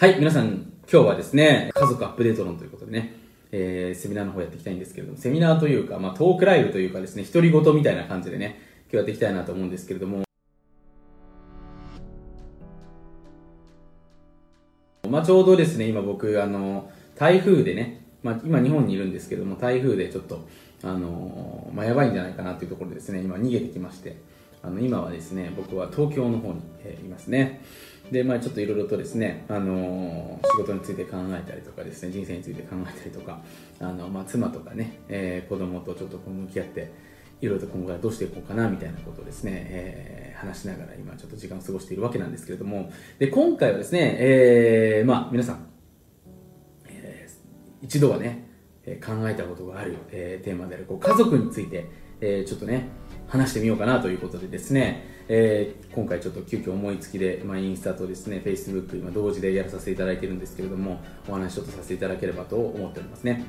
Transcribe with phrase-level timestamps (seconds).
[0.00, 3.16] はい、皆さん、今日はですね、家族アップデート論ということでね、
[3.50, 10.22] えー、セミナーの方やっていきたいんですけれども、セミナーというか、まあ、トークライブというかですね、独り言みたいな感じでね、今日やっていきたいなと思うんですけれども、
[15.10, 20.46] まあ、ちょうどですね、今僕、あの、台風でね、まあ、今日本にいるんですけども、台風でちょっと、
[20.84, 24.18] あの、まあ、やばいんじゃないかなというところでですね、今逃げてきまして、
[24.62, 27.62] あの、今はですね、僕は東京の方に、えー、いますね。
[28.10, 33.40] で、まあちょっといろいろとですね、あの仕事について考えたりとかですね、人生について考えたりとか、
[33.80, 36.90] あの、まあ妻とかね、えー、子供とちょっと向き合って、
[37.40, 45.68] いろいろと今後はどうしていこうかなみたいなことをですね、えー、話しながら今ちょっと時間を過ごしているわけなんですけれども、で、今回はですね、えー、まあ皆さん、
[46.88, 48.48] えー、一度はね、
[49.04, 51.86] 考えたことがある、えー、テーマであるこう家族について、
[52.20, 52.88] えー、ちょっとね、
[53.26, 63.44] 話してみようかなということでですね、えー、今回ちょっと急遽思いつきで、まあ、インスタとですね、Facebook 今同時でやらさせていただいてるんですけれども、お話ちょっとさせていただければと思っておりますね。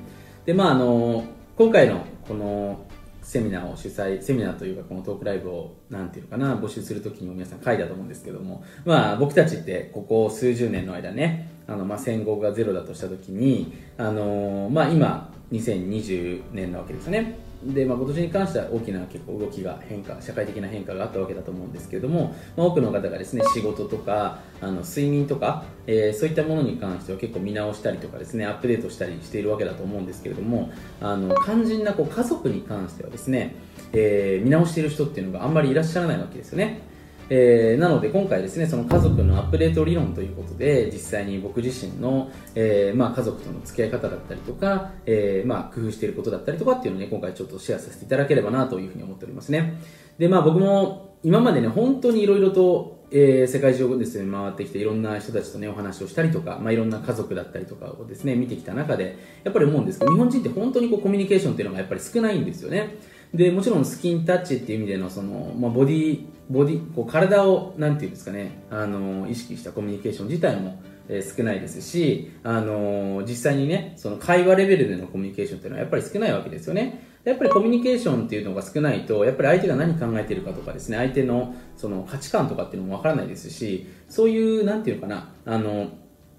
[0.46, 1.24] で、まああの、
[1.56, 2.86] 今回のこの
[3.22, 17.49] セミナーを主催、セミナーというかこのトークライブを、なんていうかな、募集するときにも皆さん書いたと思うんですけども、まあ僕たちってここ数十年の間ね、あの、まあ戦後がゼロだとしたときに、あの、まあ今、2020年なわけですよね。
[17.64, 33.56] で、まあ、今年に関しては大きな結構動きが変化社会的な変化があったわけだと思うんですけれども、まあ、多くの方がですね仕事とかあの睡眠とか、えー、そういったものに関しては結構見直したりとかですねアップデートしたりしているわけだと思うんですけれどもあの肝心なこう家族に関してはですね、
[33.92, 36.89] えー、見直している人っていうのがあんまりいらっしゃらないわけですよね。
[37.30, 49.80] えー、なので今回ですねその家族のアップデート理論ということで実際に僕自身の、えー、まあ、家族との付き合い方だったりとか、えー、まあ、工夫していることだったりとかっていうのをね今回ちょっとシェアさせていただければなというふうに思っておりますね
[50.18, 62.98] でまあ僕も今までね本当にいろいろとえー、世界中をですね、回ってきていろんな人たちとね、お話をしたりとか、まあ、いろんな家族だったりとかをですね、見てきた中で、やっぱり思うんですけど、日本人って本当にこうコミュニケーションっていうのがやっぱり少ないんですよね。
[63.34, 77.08] で、もちろんスキンタッチっていう意味での、その、まあ、ボディ、ボディ、こう体を、なんていうんですかね、あの、意識したコミュニケーション自体も、えー、少ないですし、あの実際にね、その会話レベルでのコミュニケーションっていうのはやっぱり少ないわけですよね。
[77.26, 85.90] やっぱりコミュニケーションっていうのが少ないと、やっぱり相手が何考えてるかとかですね、相手のその価値観とかっていうのもわからないですし、そういう、何て言うのかな、あの、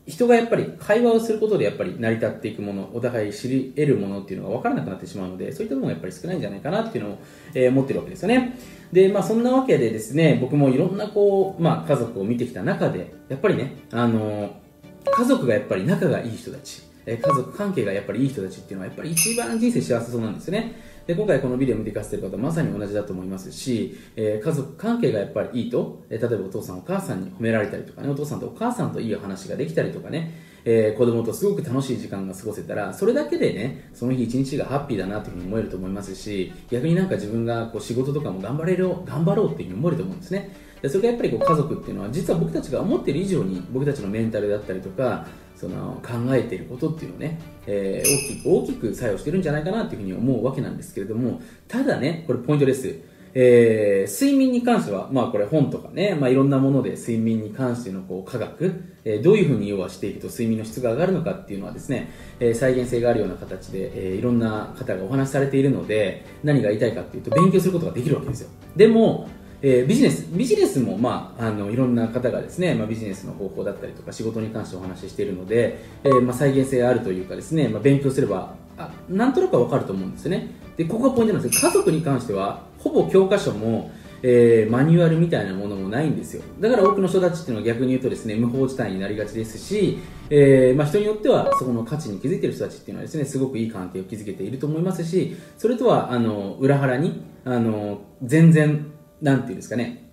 [0.06, 7.18] 人がやっぱり会話をすることでやっぱり成り立っていくもの、お互い知り得るものっていうのが分からなくなってしまうので、そういったものがやっぱり少ないんじゃないかなっていうのを、
[7.54, 8.58] えー、思ってるわけですよね。
[8.92, 14.56] で、まあそんなわけでですね、僕もいろんなこう、まあ家族を見てきた中で、やっぱりね、あの、
[15.04, 20.74] 家族がやっぱり仲がいい人たち、え、家族関係がやっぱりいい人たちっていうのはやっぱり一番人生幸せそうなんですよね。
[21.10, 30.32] で今回このビデオを見ていかせている方はまさに同じだと思いますし、えー、家族関係がやっぱりいいと、えー、例えばお父さんお母さんに褒められたりとかねお父さんとお母さんといい話ができたりとかね、
[30.64, 40.54] えー、子供とすごく楽しい時間が過ごせたらそれだけでねその日一日がハッピーだなというふうに思えると思いますし逆になんか自分がこう仕事とかも頑張れる頑張ろうっていうふうに思えると思うんですね。
[40.80, 45.26] でそれがやっぱりこう家族っていうのは実は僕たちが思っている以上に僕たちのメンタルだったりとか
[45.60, 62.10] その考えていることっていうのをね、えー、大きく大きく作用してるんじゃないかなっていうふうに思うわけなんですけれどもただねこれポイントですえー、睡眠に関しては、まあこれ本とかね、まあいろんなもので睡眠に関してのこう科学、えー、どういうふうに要はしていくと睡眠の質が上がるのかっていうのはですね、
[62.40, 68.48] え、再現性があるような形で、え、いろんな方がお話しされているので、何が言いたいかっていうと勉強することができるわけですよ。
[68.74, 69.28] でも、
[69.62, 80.48] えー、ビジネス、ビジネスも、まあ、あのいろんな方がですね、まあ、ビジネスの方法だったりとか仕事に関してお話ししているので、えー、まあ、再現性あるというかですね、まあ、勉強すればあなんとなくわかると思うんですよね。
[80.76, 83.90] でここがポイントなんです家族に関してはほぼ教科書も、
[84.22, 86.42] えー、マニュアルみたいなものもないんですよ。
[86.58, 89.98] だから多くの人たちっていうのは逆に言うとですね無法地帯になりがちですし、
[90.30, 98.86] えーまあ、人によってはそこの価値に気づいている人たちっていうのはですねすごくいい関係を築けていると思いますしそれとはあの裏腹にあの全然
[99.22, 100.10] なんていうんですかね。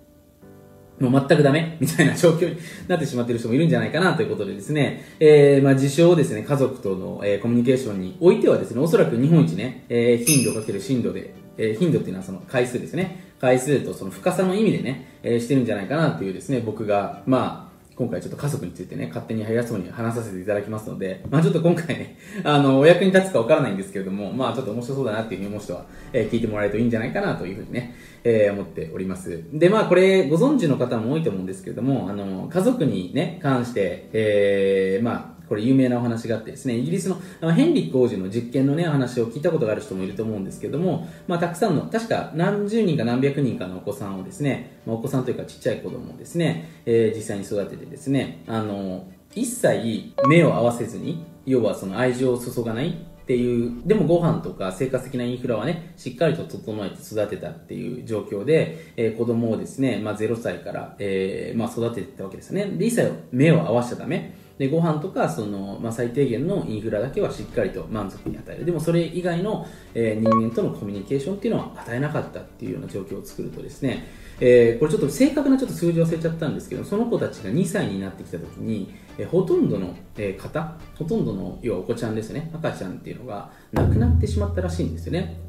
[0.99, 1.77] もう全くダメ？
[1.81, 2.57] みたいな状況に
[2.87, 17.66] なってしまっている人もいるんじゃないかなということでですね、えー、まあ自称ですね、家族との、えー、コミュニケーションにおいてはですね、おそらく日本一ね、えー、頻度かける頻度で、えー、頻度っていうのはその回数ですね、回数とその深さの意味でね、えー、してるんじゃないかなというですね、僕が、まあ、
[17.97, 22.15] 今回ちょっと家族についてね、勝手に早そうに話させていただきますので、まあちょっと今回ね、
[22.45, 29.41] あの、お役に立つかわからないんですけれども、まあちょっと面白そうだなっていうふうに思う人は、えー、聞いてもらえるといいんじゃないかなというふうにね、えー、思っております。
[29.51, 52.93] で、まあこれご存知の方も多いと思うんですけれども、あの、家族にね、関して、えー、まあこれ有名なお話があってですね、イギリスのヘンリック王子の実験のね、話を聞いたことがある人もいると思うんですけども、まあ、たくさんの、確か何十人か何百人かのお子さんをですね、まあ、お子さんというかちっちゃい子供をですね、えー、実際に育ててですね、あの、一切目を合わせずに要はその愛情を注がないっ
[53.27, 62.77] ていうでもご飯とか生活的なインフラはねしっかりと整えて育てたっていう状況で、えー、子供をですね、まあ、0歳から、えーまあ、育ててたわけですよね。
[62.77, 64.33] で一切目を合わせちゃダメ。
[64.57, 68.65] でご飯とかその、まあ、最低限のインフラだけはしっかりと満足に与える。
[68.65, 74.07] でもそれ以外の、えー、人間とのコミュニケーションっていうのは与えなかったっていうような状況を作るとですね、
[74.39, 85.39] えー、これちょっと正確なちょっと数字忘れちゃったんですけどその子たちが2歳になってきた時に、えー、ほとんどの、え、方ほとんどの要はお子ちゃんですね赤ちゃんっていうのが亡くなってしまったらしいんですよね。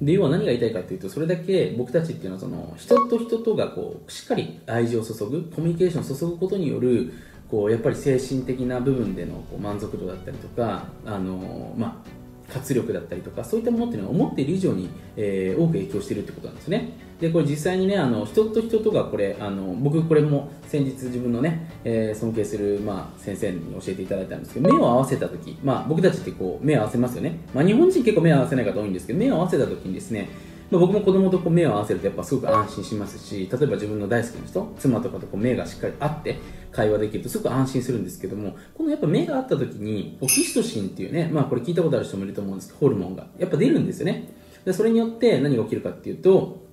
[0.00, 7.12] で要は何が言いたいかというとそれだけ僕たちっていうのはその人と人とがこうしっかり愛情を注ぐコミュニケーションを注ぐことによる
[7.50, 16.90] こうやっぱり精神的な部分でのこう満足度だったりとかあの、まあ、活力だったりとかそういったものっていうのは思っている以上に、えー、多く影響しているってことなんですね。
[17.20, 30.28] でこれ実際にねあの人と人とがこれあの僕これも先日自分のね、えー、尊敬する、まあ、先生に教えていただいたんですけど目を合わせた時、まあ、僕たちってこう目を合わせますよね、まあ、日本人結構目を合わせない方多いんですけど目を合わせた時にですね
[30.70, 36.38] まあ、僕も子供とこう目を合わせるとやっぱすごく安心しますし例えば自分の大好きな人妻とかとこう目がしっかり合って
[36.72, 43.26] 会話できるとすごく安心するんですけどもこのやっぱ目が合った時にオキシトシンっていうねまあこれ聞いたことある人もいると思うんですけどホルモンが。
[43.38, 44.28] やっぱ出るんですよね。
[44.64, 46.68] でそれによって何が起きるかっていうと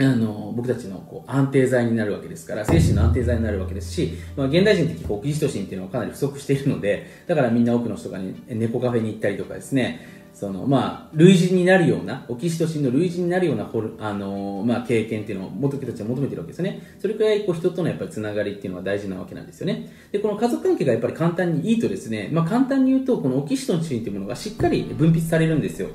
[0.00, 13.70] あの僕たちのこう安定剤になるわけですから精神の安定剤になるわけですし、まあ、現代人って結構オキシトシンっていうのはかなり不足しているのでだからみんな多くの人が、ね、猫カフェに行ったりとかですねそのまあ、類似になるようなオキシトシンの類似になるような、
[14.00, 16.82] あのまあ、経験っていうのを元木たちは求めてるわけですよね。
[16.98, 19.88] それくらいこう人とのやっぱりつながりっていうのは大事なわけなんですよね。
[20.10, 25.88] でこの家族関係がやっぱり簡単にいいとですね、まあ、簡単に言うとこのオキシトシンっていうものがしっかり分泌されるんですよ。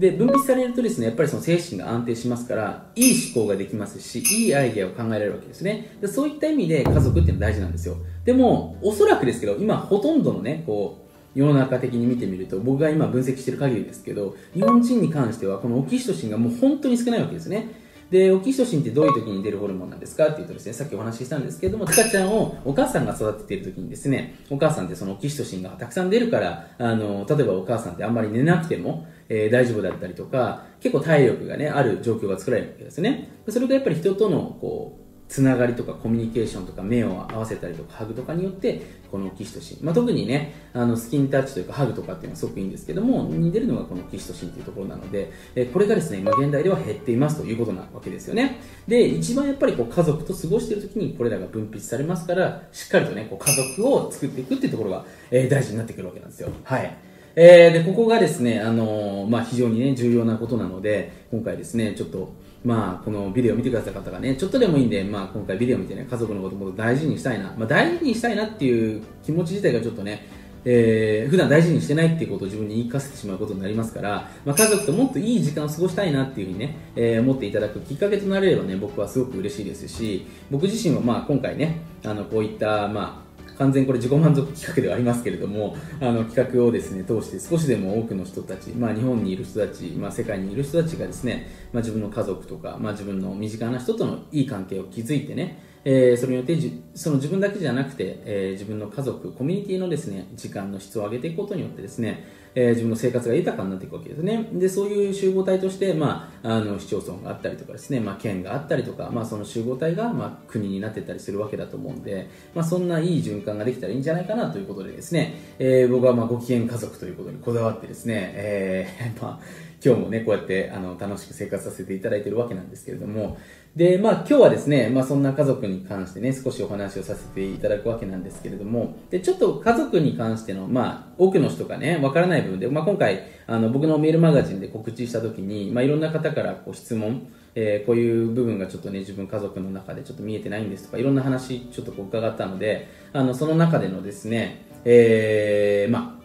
[0.00, 5.96] で分泌されるとですねやっぱりその精神が安定しますからいい思考ができますしいいアイデアを考えられるわけですね。
[6.00, 7.98] でそういった意味で家族っていうのは大事なんですよ。
[8.24, 17.90] でもおそらくですけど今ほとんどのねこう世の中的に見てみると僕が今分析している限りですけど日本人に関してはこのオキシトシンがもう本当に少ないわけですね。
[18.10, 33.30] でオキシトシンってどういう時に出るホルモンなんですかっていうとですねさっきお話ししたんですけども赤ちゃんをお母さんが育てている時にですねお母さんってそのオキシトシンがたくさん出るからあの例えばお母さんってあんまり寝なくても、えー、大丈夫だったりとか結構体力がねある状況が作られるわけですね。
[33.48, 34.99] それがやっぱり人とのこう
[35.30, 38.82] つながりとかコミュニケーションとか目を合わせたりとかハグとかによって
[39.12, 48.60] このキシトシン、まあ、特にねあのスキンタッチというかハグとかっていうのはすごくいいんですけども似てるのがこのキシトシンというところなので、えこれがですね今現代では減っていますということなわけですよね。
[48.88, 56.48] で一番やっぱりこう家族と過ごしている時にこれらが分泌されますからしっかりとねこう家族を作っていくっていうところが、え大事になってくるわけなんですよ。
[56.64, 56.96] はい。
[57.36, 62.32] えー、でここがですね、あの、まあ、非常に、ね、重要なことなので今回ですねちょっと
[62.64, 70.26] まあ、このビデオを見てくださった方がね、ちょっとでもいいんで、まあ、今回ビデオ見てね、家族のことも大事にしたいな、まあ、大事にしたいなっていう気持ち自体がちょっとね、
[70.64, 83.29] えー、普段大事にしてないっていうことを自分に言い聞かせてしまうことになりますから、まあ、家族ともっといい時間を過ごしたいなっていうふうにね、えー、思っていただくきっかけとなれればね、僕はすごく嬉しいですし、僕自身はまあ今回ね、あのこういった、まあ、
[83.60, 104.48] 完全これ自己満足企画ではありますけれどもあの企画をですね通して少しでも多くの人たち、まあ、日本にいる人たち、まあ、世界にいる人たちがですね、まあ、自分の家族とか、まあ、自分の身近な人とのいい関係を築いてねえー、それによってじその自分だけじゃなくて、えー、自分の家族コミュニティのですね時間の質を上げていくことによってですねえー、自分の生活が豊かになっていくわけですね。
[104.52, 119.40] で、そういう集合体として、まあ、あの、市町村があったりとかですね、まあ、県があったりとか、まあ、その集合体が、まあ、国になってたりするわけだと思うんで、まあ、そんないい循環ができたらいいんじゃないかなということでですね、えー、僕は、まあ、ご機嫌家族ということにこだわってですね、えー、 まあ、
[119.84, 123.38] 今日もね、こうやってあの楽しく生活させていただいてるわけなんですけれども、
[123.76, 146.20] で、まあ今日はですね、まあそんな家族に関してね、少しお話をさせていただくわけなんですけれども、で、ちょっと家族に関しての、まあ多くの人がね、わからない部分で、まあ今回、あの僕のメールマガジンで告知した時に、まあいろんな方からこう質問、えー、こういう部分がちょっとね、自分家族の中でちょっと見えてないんですとか、いろんな話ちょっとこう伺ったので、あの、その中でのですね、えー、まあ、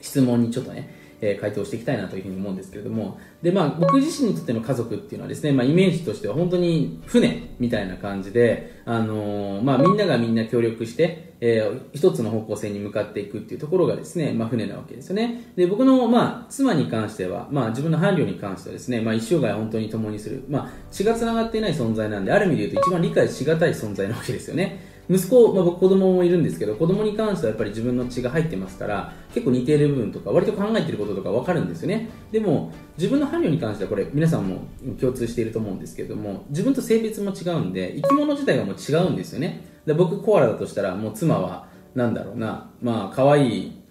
[0.00, 15.52] 質問にちょっとね、えー、回答していきたいなというふうに思うんですけれども、で、まあ、僕自身にとっての家族っていうのはですね、まあ、イメージとしては本当に船みたいな感じで、あのー、まあ、みんながみんな協力して、えー、一つの方向性に向かっていくっていうところがですね、まあ、船なわけですよね。
[15.56, 24.85] で、僕の、まあ、妻に関しては、まあ、自分の伴侶に関してはですね、まあ、一生涯本当に共にする、まあ、血が繋がっていない存在なんで、ある意味で言うと一番理解しがたい存在なわけですよね。
[25.08, 32.10] 息子、まあ、僕子供もいるんですけど子供に関してはやっぱり自分の血が入ってますから結構似ている部分とか割と考えていることとか分かるんですよね。
[32.32, 34.66] でも自分の伴侶に関してはこれ皆さんも
[35.00, 39.64] 共通していると思うんですけども自分と性別も違うんで生き物自体がもう違うんですよね。
[39.86, 43.82] で僕コアラだとしたらもう妻はなんだろうなまあ可愛い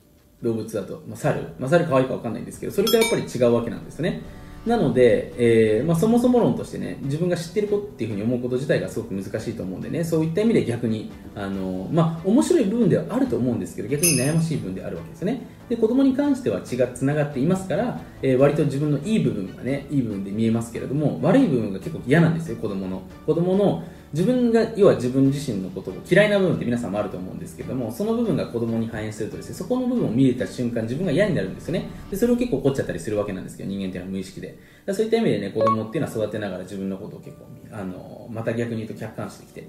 [0.43, 4.21] 動物だと、まあ、猿、まあ、猿可愛いか分かんないんですけどそれとやっぱり違うわけなんですね。
[4.65, 15.41] なので、えーまあ、そもそも論としてね自分が知ってる子っていうふうに思うこと自体がすごく難しいと思うんでねそういった意味で逆にあの、まあ、面白い部分ではあると思うんですけど逆に悩ましい部分であるわけですよね。
[15.69, 23.01] で子供に関しては血がつながっていますから、えー、割と自分のいい部分がねいい部分で見えますけれども悪い部分が結構嫌なんですよ子供の。
[23.25, 23.83] 子供の
[24.15, 31.89] 自分が要は自分自身のことを嫌いな部分って皆さんもあると思うんですけどもその部分が子供に反映するとですねそこの部分を見れた瞬間自分が嫌になるんですよね。
[32.09, 34.57] でそれを結構怒っちゃったりするわけなんですけど人間っていうのは無意識で。
[34.93, 39.67] そういった意味でね子供っていうのは育てながら自分のことを結構あのまた逆に言うと客観視できて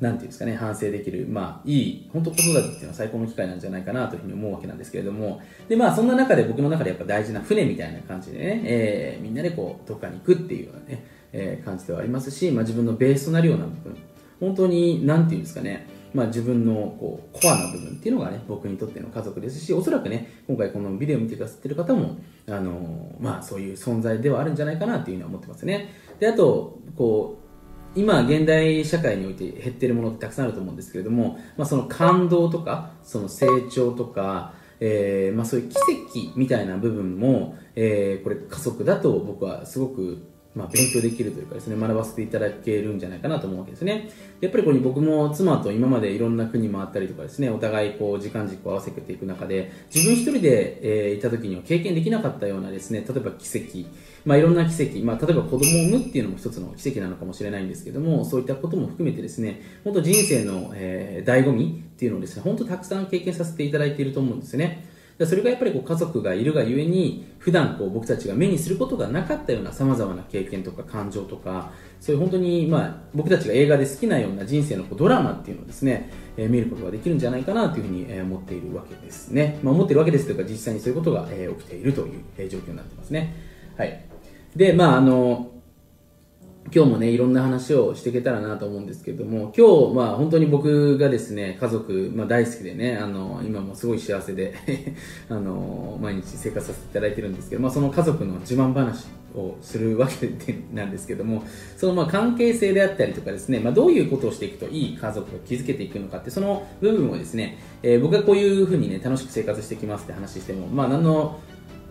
[0.00, 13.96] なんていうんですかね、反省できる、まあ、いい、本当子育てっていうのは最高の機会なんじゃないかなというふうに思うわけなんですけれども、で、まあ、そんな中で僕の中でやっぱ大事な船みたいな感じでね、えー、みんなでこう、どっかに行くっていうようなね、えー、感じではありますし、まあ、自分のベースとなるような部分、
[14.40, 25.88] 本当に、なんていうんですかね、まあ、自分のこうコアな部分っていうのがね、僕にとっての家族ですし、おそらくね、今回このビデオを見てくださってる方も、あのまあ、そういう存在ではあるんじゃないかなというふうに思ってますね。
[26.20, 44.10] で、あと、こう、今、現代社会において減ってるものってたくさんあると思うんですけれども、まあ、その感動とか、その成長とか、えーまあ、そういう奇跡みたいな部分も、えー、これ加速だと僕はすごくまあ、勉強できるというかですね、学ばせていただけるんじゃないかなと思うわけですね。
[44.40, 53.88] やっぱりこれ僕も妻と今までいろんな国回ったりとかですね、お互いこう時間軸を合わせていく中で、自分一人で、えー、いた時には経験できなかったようなですね、例えば奇跡、
[54.26, 64.91] まあ、いろんな奇跡、まあ、例えば子供を産むっていうのも一つの奇跡なのかもしれないんですけども、そういったことも含めてですね、本当人生の、えー、醍醐味っていうのをですね、本当たくさん経験させていただいていると思うんですね。
[65.26, 83.34] それがやっぱりこう家族がいるがゆえに普段こう僕たちが目にすることがなかったようなさまざまな経験とか感情とかそういう本当にまあ僕たちが映画で好きなような人生のこうドラマっていうのをですね、えー、見ることができるんじゃないかなというふうに、え、思っているわけですね、まあ、思っているわけですというか実際にそういうことが、え、起きているという、え、状況になってますね。
[83.76, 84.04] はい。
[84.56, 85.51] でまああの
[86.74, 94.54] 今日もね、いろんな話をしていけたらなと思うんですけども、今日、まあ本当に僕がですね、家族、まあ大好きでね、あの、今もすごい幸せで
[95.28, 101.44] あの、毎日生活させていただいてるんですけど、まあその家族の自慢話をするわけでなんですけども、
[101.76, 111.38] そのまあ関係性であったりとかですね、まあどういうことをしていくといい家族を築けていくのかって、その部分をですね、えー、僕がこういうふうにね、楽しく生活してきますって話しても、まあ何の、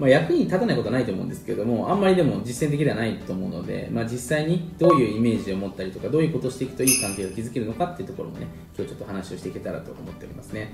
[0.01, 10.71] まあ、役に立たないことはないと思うんですけども、あんまりでも実践的ではないと思うので、まあ、実際にどういうイメージを持ったりとか、どういうことをしていくといい関係を築けるのかっていうところもね、今日ちょっと話をしていけたらと思っておりますね。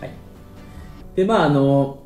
[0.00, 0.10] はい。
[1.14, 2.04] で、まあ、あの、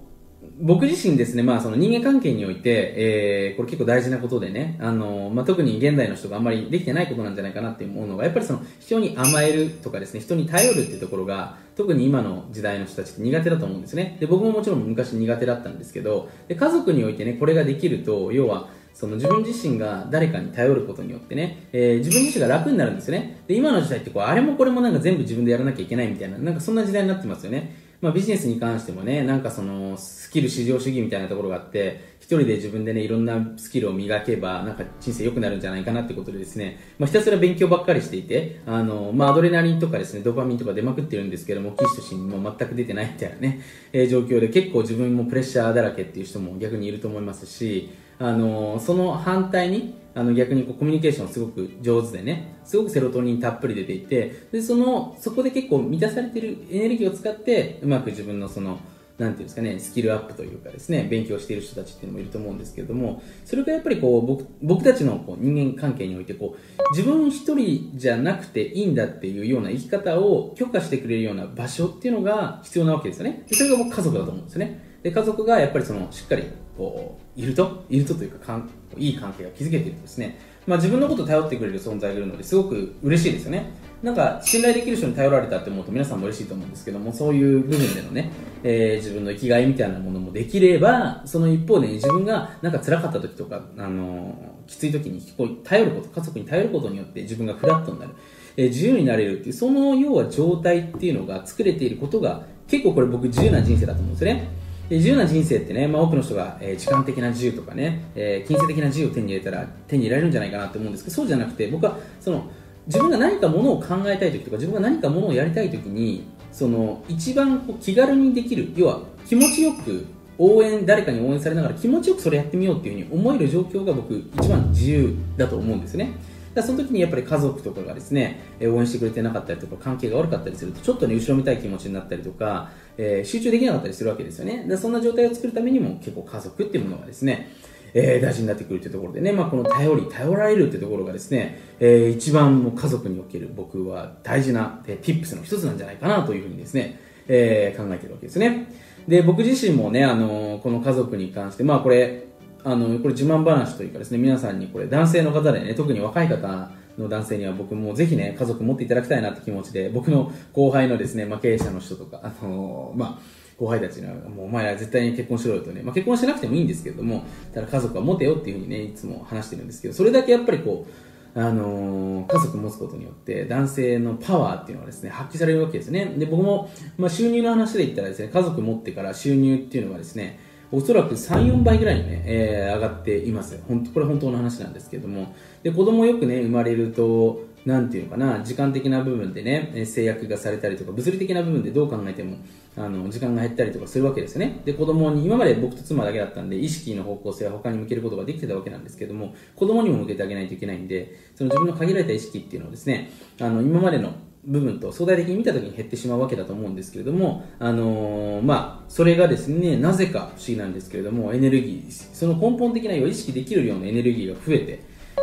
[0.61, 14.17] 僕自身ですね、まあその人間関係において、えー、これ結構大事なことでね、あの、まあ特に現代の人があんまりできてないことなんじゃないかなって思うのが、やっぱりその人に甘えるとかですね、人に頼るっていうところが、特に今の時代の人たちって苦手だと思うんですね。
[14.21, 23.43] で、僕ももちろん昔苦手だったんですけど、で、家族においてね、これができると、要は、その自分自身が誰かに頼ることによってね、えー、自分自身が楽になるんですよね。
[23.49, 27.75] で、今の時代ってこう、あれもこれもなんか全部自分でやらなきゃいけないみたいな、なんかそんな時代になってますよね。
[28.05, 43.63] まあ、ビジネスに関してもね、なんかそのスキル至上主義みたいなところがあって、一人で自分でね、いろんなスキルを磨けば、なんか人生良くなるんじゃないかなってことでですね、まあ、ひたすら勉強ばっかりしていて、あの、まあ、アドレナリンとかですね、ドーパミンとか出まくってるんですけども、キシとシンも全く出てないみたいなね、
[43.95, 58.79] えー、状況で結構自分もプレッシャーだらけっていう人も逆にいると思いますし、あの、その反対に、あの逆にこうコミュニケーションすごく上手でね、すごくセロトニンたっぷり出ていて、で、その、そこで結構満たされてるエネルギーを使って、うまく自分のその、
[59.19, 73.45] なんていうんですかね、スキルアップというかですね、勉強している人たちっていうのもいると思うんですけれども、それがやっぱりこう、僕僕たちのこう人間関係においてこう、自分一人じゃなくていいんだっていうような生き方を許可してくれるような場所っていうのが必要なわけですよね。
[73.49, 74.99] でそれが僕家族だと思うんですね。
[75.05, 76.45] で、家族がやっぱりその、しっかり
[76.77, 83.73] こう、いると、いるとというか、かんいい関係を築けているとですね、まあ、自分のことを頼ってくれる存在がいるのですごく嬉しいですよね。
[84.03, 88.31] なんか信頼できる人に頼られたって思うと皆さんも嬉しいと思うんですけどもそういう部分でのね、
[88.63, 98.13] えー、自分の生きがいみたいなものもできればその一方で、ね、自分がなんか辛かった時とか、あのー、きつい時にこう頼ること家族に頼ることによって自分がフラットになる、
[98.59, 104.64] えー、自由になれるっていうその要は状態っていうのが作れていることが結構これ僕自由な人生だと思うんですよね。
[104.89, 112.51] で自由な人生ってね、まあ、多くの人が、えー、時間的な自由とかね、えー、金銭的な自由を手に入れたら手に入れられるんじゃないかなと思うんですけどそうじゃなくて僕はその
[112.87, 126.13] 自分が何かものを考えたい時とか自分が何かものをやりたい時にその一番こう気軽にできる要は気持ちよく応援誰かに応援されながら気持ちよくそれやってみようっていうふうに思える状況が僕一番自由だと思うんですね。
[126.55, 134.65] だその時にやっぱり家族とかがですね、応援してくれてなかったりとか、関係が悪かったりすると、ちょっとね、後ろめたい気持ちになったりとか、えー、集中できなかったりするわけですよね。
[134.69, 137.51] でそんな状態を作るためにも結構家族っていうものがですね、
[137.93, 148.67] えー、大事になってくるというところでね、まあ、この頼り、頼られるというところがですね、えー、一番も家族における僕は大事な、えー、tips の一つなんじゃないかなというふうにですね、えー、考えてるわけですね。
[149.07, 152.27] で、僕自身もね、あのこの家族に関して、まあこれ、
[152.65, 170.93] あの、これ自慢話というかですね、皆さんにこれ男性の方でね、特に若い方の男性には僕もぜひね、家族持っていただきたいなって気持ちで、僕の後輩のですね、まあ経営者の人とか、あのまあ、後輩たちには、もうお前ら絶対に結婚しろよとね、まあ結婚しなくてもいいんですけれども、ただ家族は持てよっていうふうにね、いつも話してるんですけど、それだけやっぱりこう、
[171.37, 176.07] あのー、家族持つことによって男性のパワーっていうのはですね発揮されるわけですね。
[176.17, 180.39] で僕も、まあ、収入の話で言ったらですね家族持ってから収入っていうのがですね
[180.75, 183.63] おそらく3、4倍ぐらいにね、えー、上がっています。
[183.69, 185.33] 本当これ本当の話なんですけども。
[185.63, 192.39] で、子供よくね、生まれると、なんていうのかな、時間的な部分でね、制約がされたりとか、物理的な部分でどう考えても、
[192.77, 194.63] あの、時間が減ったりとかするわけですよね。
[194.65, 204.13] で、子供に、今まで僕と妻だけだったんで、意識の方向性は他に向けることができてたわけなんですけども、子供にも向けてあげないといけないんで、その自分の限られた意識っていうのをですね、あの、今までの
[204.47, 214.81] 部分と相対的に見た時に減ってしまうわけだと思うんですけれども、あのー、まあ、それがですね、なぜか不思議なんですけれども、エネルギー、その根本的な意識できるようなエネルギーが増えて、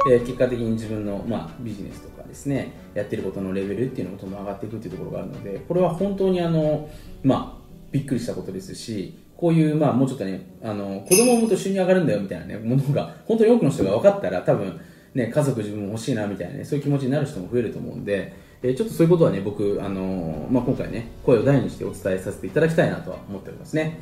[0.10, 6.90] えー、結果的に自分の、まあ、ビジネスとかですね、やってることのレベルっていうのもどんどん上がっていくっていうところがあるので、これは本当にあの、
[7.24, 7.62] まあ、
[7.92, 14.80] びっくりしたことですし、こういう、まあ、もうちょっとね、あの、子供を産むと収入上がるんだよみたいなね、ものが、本当に多くの人が分かったら、多分、
[15.14, 24.00] ね、家族自分も欲しいなみたいなね、そういう気持ちになる人も増えると思うんで、え、ちょっとそういうことはね、僕、あの、まあ、今回ね、声を大にしてお伝えさせていただきたいなとは思っておりますね。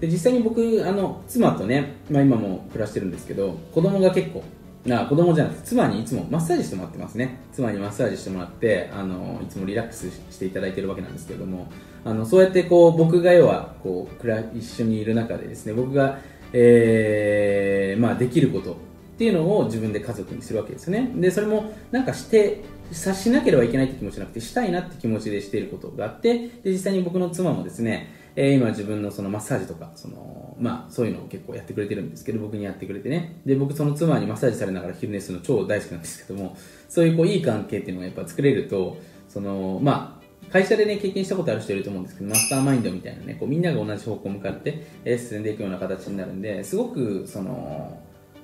[0.00, 4.42] で、実際に僕、あの、妻とね、まあ、今も暮らしてるんですけど、子供が結構、
[4.86, 11.70] な子供じゃなくて妻にいつもマッサージしてもらってますね妻にマッサージしてもらってあのいつもリラックスしていただいてるわけなんですけども
[12.04, 16.18] あのそうやってこう僕が要はこう一緒にいる中でですね僕が、
[16.52, 18.76] えーまあ、できること
[19.14, 33.36] っていうのを自分で家族にするわけですよねでそれもなんかして察しなければいけないって気持ちじゃなくてしたいなって気持ちでしていることがあってで実際に僕の妻もですねえー、今自分のそのマッサージとか、その、まあそういうのを結構やってくれてるんですけど、僕にやってくれてね。
[33.44, 36.56] で、僕その妻にマッサージされながら昼寝するの超大好きなんですけども、
[36.88, 38.96] そういうこういい関係っていうのがやっぱ作れると、
[39.28, 47.98] その、まあ会社でね、経験したことある人いると思うんですけど、マスターマインドみたいなね、こうみんなが同じ方向向かって、えー、進んでいくような形になるんで、すごく、その、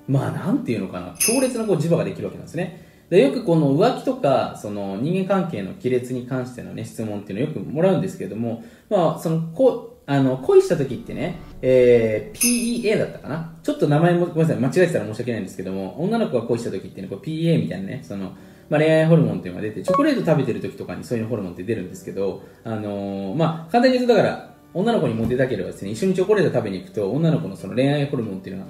[0.08, 2.86] まあなんていうのかな、強烈なこう磁場ができるわけなんですね。
[3.10, 18.32] でよくこの浮気とかその人間関係の亀裂に関しての、ね、質問っていうのをよくもらうんですけれども、まあ、そのこあの、恋した時ってね、えー、PEA だったかなちょっと名前もごめんなさい、間違えてたら申し訳ないんですけども、女の子が恋した時ってね、こう PEA みたいなね、その、
[18.70, 28.68] まあ、恋愛ホルモンっていうのが出て、チョコレート食べてる時とかにそういうホルモンって出るんですけど、あのー、まあ、簡単に言うとだから、女の子にモテたければですね、一緒にチョコレート食べに行くと、女の子のその恋愛ホルモンっていうのは、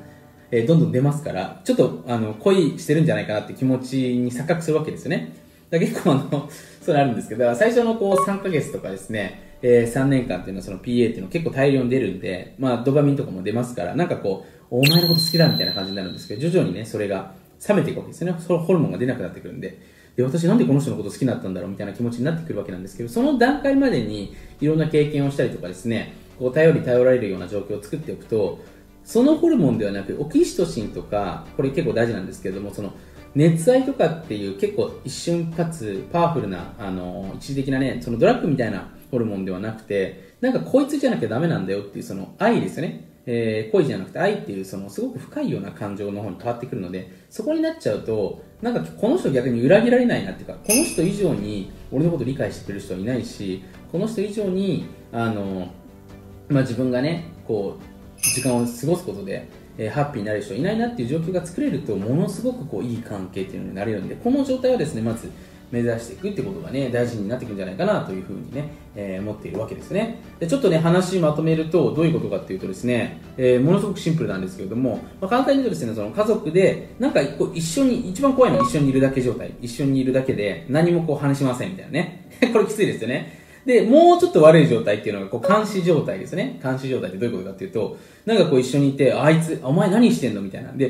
[0.50, 5.34] えー、どんどん出ますから、ちょっと、あの、恋してるんじゃないかなって気持ちに錯覚するわけですよね。
[5.70, 6.48] だ結構あの、
[6.80, 17.34] それあるんですけど、最初のこう3ヶ月とかですね、えー、3年間っていうのはその PA っていうのは結構大量に出るんで、まあドパミンとかも出ますから、なんかこう、お前のこと好きだみたいな感じになるんですけど、徐々にね、それが
[17.66, 18.38] 冷めていくわけですよね。
[18.38, 19.78] そのホルモンが出なくなってくるんで。
[20.16, 28.58] で、私なんでこの人のこと好きになったんだろうみたいな気持ちになってくるわけなんですけど、その段階までにいろんな経験をしたりとかですね、こう頼り頼られるような状況を作っておくと、
[29.08, 32.92] そのホルモンではなく、オキシトシンとか、これ結構大事なんですけれども、その
[33.34, 43.08] 熱愛とかっていう結構一瞬かつパワフルな、あの、一時的なね、そのドラッグみたいなホルモンではなくて、なんかこいつじゃなきゃダメなんだよっていうその愛ですよね。
[43.24, 55.68] えー、恋じゃなくて愛っていうそのすごく深いような感情の方に変わってくるので、そこになっちゃうと、なんかこの人逆に裏切られないなっていうか、この人以上に俺のこと理解してくれる人はいないし、この人以上に、あの、
[56.50, 57.82] まあ、自分がね、こう、
[58.22, 65.30] 時間を過ごすことで、えー、ハッピーになる人いないなっていう状況が作れると、ものすごくこういい関係っていうのになれるんで、この状態はですね、まず、
[65.70, 70.22] 目指していくってことがね、大事になってくるんじゃないかなというふうにね、えー、思っているわけですね。
[70.38, 79.52] で、ちょっとね、話まとめると、どういうことかっていうとですね、えー、ものすごくシンプルなんですけれども、まあ、簡単に言うとですね、その家族で、なんかこう一緒に、一番怖いのは一緒にいるだけ状態。
[79.60, 82.28] 一緒にいるだけで、何もこう話しませんみたいなね。
[82.52, 83.37] これきついですよね。
[83.66, 86.58] で、もうちょっと悪い状態っていうのが、こう、監視状態ですね。
[86.62, 90.72] 監視状態ってどういうことかっていうと、なんかこう一緒にいて、あいつ、お前何してんのみたいな。
[90.72, 90.86] で、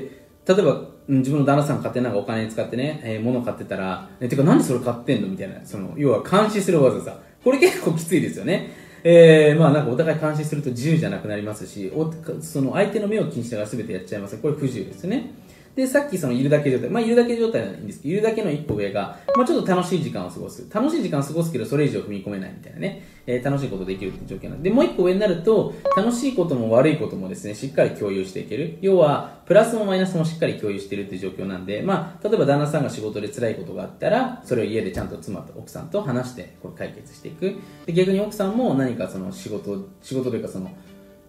[0.46, 7.18] 例えば、自分の旦那さん勝手になんかお金使ってね、えー、物買ってたら、えてかなんでそれ買ってんのみたいな、その、要は監視する技さ。
[7.42, 8.70] これ結構きついですよね。
[9.04, 15.33] えー、まあなんかお互い監視すると自由じゃなくなりますし、おその相手の目を気にしながら全てやっちゃいますこれ不自由ですね。
[15.78, 20.66] で、さっきそのいるだけ状態、まあいるだけ状態なんですけど、いるだけの一個上が、まあちょっと楽しい時間を過ごす。
[20.74, 28.78] 楽しい時間を過ごすけど、それ以上踏み込めないみたいなね、えー、楽しいことできるっていう状況なんで、もう一個上になると、楽しいことも悪いこともですね、しっかり共有していける。
[28.80, 37.54] 要は、プラスもマイナスもしっかり共有しているっていう状況なんで、まあ、例えば旦那さんが仕事で辛いことがあったら、それを家でちゃんと妻と奥さんと話して、これ解決していく。
[37.86, 40.72] で、逆に奥さんも何かその仕事、仕事というかその、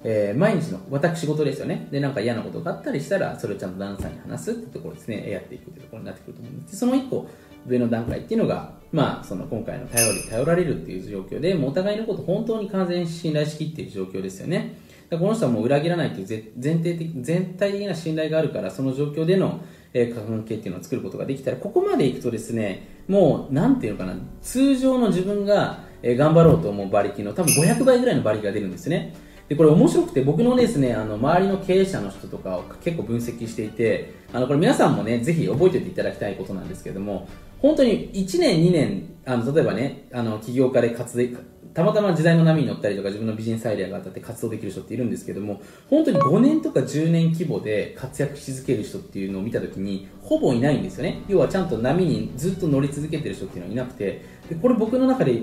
[0.04, 1.88] えー、毎日の私事ですよね。
[1.92, 6.78] で、なんか嫌なことがあったりしたら、それをちゃんと旦那さんに話すってところですね、やっていくというところになってくると思うんです。
[6.78, 7.28] その一個
[7.68, 14.78] 上の段階っていうのが、まあ、その今回の頼り、頼られるっていう状況で、もうお互いのこと本当に完全に信頼しきっている状況ですよね。
[15.12, 19.60] この人はもう裏切らないという前提的、全体的な信頼があるから、その状況での、
[19.92, 29.16] えー、関係っていうのを作ることができたら、ここまでいくとですね、もう、なんていうのかな、通常の自分が、えー、頑張ろうと思う馬力の多分500倍ぐらいの馬力が出るんですね。
[29.50, 41.40] でこれ面白くて僕のですねあの周りの経営者の人とかを結構分析していてあのこれ皆さんもねぜひ覚えておいていただきたいことなんですけども本当に1年2年あの例えばねあの起業家で活動
[41.74, 51.22] たまたま時代の波に乗ったりとか自分のビジネスアイデアが当たって活動できる人っているんですけども本当に5年とか10年規模で活躍し続ける人っていうのを見た時にほぼいないんですよね。
[51.28, 55.42] 要はちゃんと波にずっと乗り続けてる人っていうのはいなくてでこれ僕の中で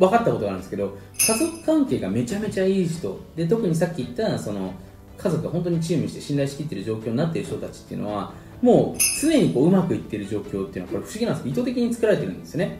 [0.00, 3.20] 分かったことがあるんですけど家族関係がめちゃめちゃいい人。
[3.36, 4.72] で特にさっき言ったその
[5.18, 8.32] 家族が本当にチームして信頼しきってる状況になっている人たちっていうのは
[8.62, 11.44] もう常にこううまくいってる状況っていうのはこれ不思議なんです。
[11.44, 12.78] けど意図的に作られてるんですよね。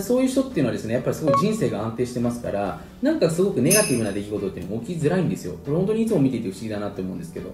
[0.00, 5.52] そういう人っていうのはですねやっぱりすごい人生が安定してますからなんかすごくネガティブな出来事っていうのも起きづらいんですよ。
[5.64, 7.50] これ本当にいつも見ていて不思議だなって思うんですけど。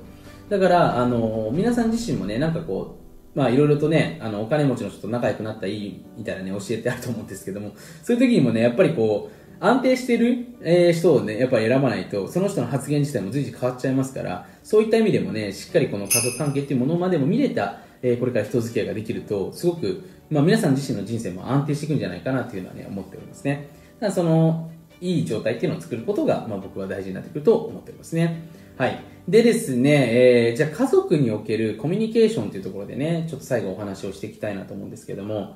[0.49, 23.69] だからあの皆さん自身もねなんかこうまあいろいろとね、あの、お金持ちの人と仲良くなったらいいみたいなね、教えてあると思うんですけども、そういう時にもね、やっぱりこう、安定してる、え、人をね、やっぱり選ばないと、その人の発言自体も随時変わっちゃいますから、そういった意味でもね、しっかりこの家族関係っていうものまでも見れた、え、これから人付き合いができると、すごく、まあ皆さん自身の人生も安定していくんじゃないかなっていうのはね、思っておりますね。
[24.01, 28.45] ただその、いい状態っていうのを作ることが、まあ僕は大事になってくると思っておりますね。
[28.81, 28.99] はい。
[29.29, 35.55] でですね、えー、じゃあ家族におけるコミュニケーションというところでね、ちょっと最後お話をしていきたいなと思うんですけども、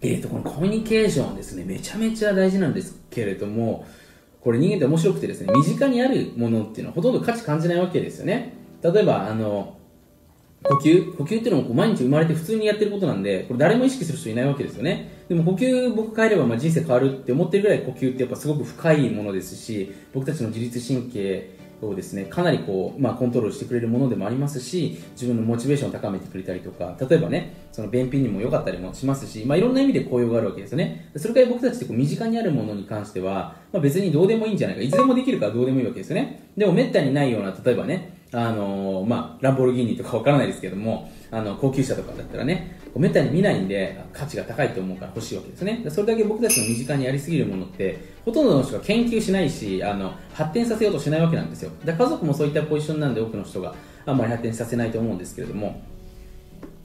[0.00, 3.84] えーと、このコミュニケーションですね、めちゃめちゃ大事なんですけれども、
[4.40, 8.54] これ人間って面白くてですね、身近にあるものっていうのはほとんど価値感じないわけですよね。
[8.82, 9.76] 例えば、あの、
[10.62, 11.16] 呼吸？
[11.16, 15.24] 呼吸っていうのもこう毎日生まれて普通にやってることなんで、これ誰も意識する人いないわけですよね。
[15.28, 31.10] でも呼吸僕変えればまあ人生変わるって思ってるぐらい呼吸ってやっぱすごく深いものですし、僕たちの自律神経をですねかなりこう、まあ、コントロールしてくれるものでもありますし自分のモチベーションを高めてくれたりとか例えばねその便秘にも良かったりもしますし、まあ、いろんな意味で効用があるわけですよね。
[31.16, 36.50] それから僕たちってこう身近にあるものに関しては、まあ、別にどうでもいいんじゃないかいつでもできるからどうでもいいわけですよね。
[36.54, 45.84] でもめったにないような例えばねあのー、まあ、ランボルギーニとかわからないですけどもあの高級車とかだったらねめったに見ないんで価値が高いと思うから欲しいわけですね。
[45.88, 51.70] それだけ僕たちの身近にありすぎるものってほとんどの人が研究しないしあの発展させようとしないわけなんですよ。
[51.84, 53.74] だ家族もそういったポジションなんで多くの人が
[54.06, 55.82] あんまり発展させないと思うんですけれども。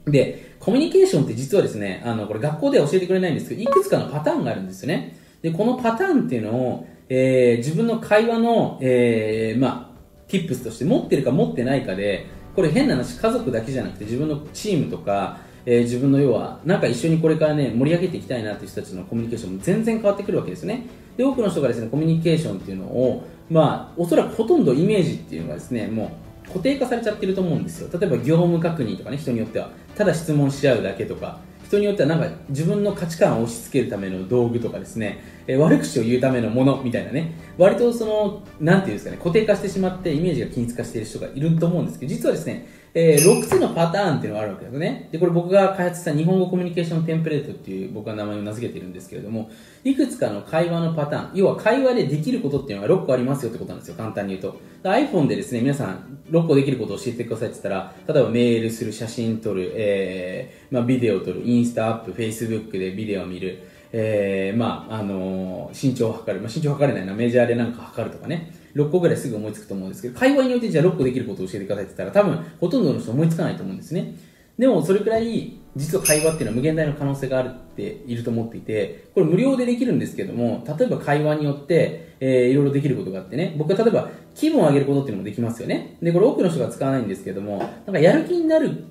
[0.06, 5.18] でコミュニケーションって実はですねあのこれ学校では教えてくれないんですけどいくつかのパターンがあるんですよね。
[5.42, 9.85] でこのパターンっていうのを、えー、自分の会話の、えー、まあ
[10.28, 20.86] tips として持ってるか持ってないかでこれ変な話家族だけじゃなくて自分のチームとか、えー、自分の要はなんか一緒にこれからね盛り上げていきたいなっていう人たちのコミュニケーションも全然変わってくるわけですね。
[21.16, 27.88] で多くの人がですねコミュニケーションっていうのをまあおそらくほとんどイメージっていうのがですねもう固定化されちゃってると思うんですよ。
[27.98, 29.70] 例えば業務確認とかね人によっては。
[29.94, 31.38] ただ質問し合うだけとか。
[31.66, 42.66] 人によってはなんか自分の価値観を押し付けるための道具とかですね、えー、悪口を言うためのものみたいなね、割とその、なんていうんですかね、固定化してしまってイメージが均一化している人がいると思うんですけど、実はですね、
[42.98, 45.10] えー、6つのパターンっていうのがあるわけですね。
[45.12, 49.50] で、これ僕が開発した日本語コミュニケーションテンプレートっていう僕は名前を名付けているんですけれども、
[49.84, 54.58] いくつかの会話のパターン、要は会話でできることっていうのが6個ありますよってことなんですよ、簡単に言うと。
[54.82, 74.14] iPhone でですね、皆さん6個できることを教えてくださいって言ったら、例えばメールする、写真撮る、えー、まあ、ビデオ撮る、インスタアップ、Facebook でビデオ見る、えー、まあ、あのー、身長を測る、まあ、身長測れないな、メジャーでなんか測るとかね、6個ぐらいすぐ思いつくと思うんですけど、会話によってじゃあ6個できることを教えてくださいって言ったら、多分ほとんどの人思いつかないと思うんですね。
[74.58, 85.98] でもそれくらい実は会話っていうのは無限大の可能性があるっていると思っていて、これ無料でできるんですけども、例えば会話によって、えー、いろいろできることがあってね、僕は例えば気分を上げることっていうのもできますよね。
[86.00, 88.84] で、これ多くの人が使わないんですけども、なんかやる気になる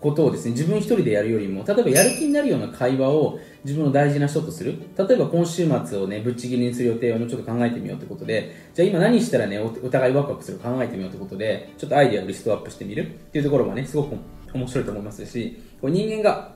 [0.00, 4.78] ことをですね、自分一人でやるよりも、例えばやる気になるような会話を自分の大事な人とする。
[4.96, 8.70] 例えば今週末をねぶっちぎりにする予定をもうちょっと考えてみようってことで。
[8.72, 14.16] じゃあ今何したらねお互いワクワクする考えてみようってことでちょっとアイデアをリストアップしてみるっていうところはねすごく
[14.54, 15.60] 面白いと思いますし。
[15.80, 16.54] こう人間が